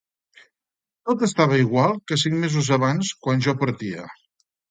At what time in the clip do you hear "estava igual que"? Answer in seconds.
1.27-2.17